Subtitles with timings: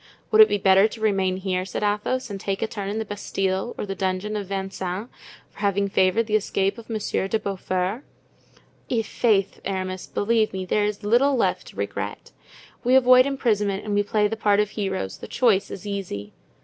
[0.31, 3.05] "Would it be better to remain here," said Athos, "and take a turn in the
[3.05, 5.09] Bastile or the dungeon of Vincennes
[5.51, 8.03] for having favored the escape of Monsieur de Beaufort?
[8.89, 12.31] I'faith, Aramis, believe me, there is little left to regret.
[12.83, 16.33] We avoid imprisonment and we play the part of heroes; the choice is easy."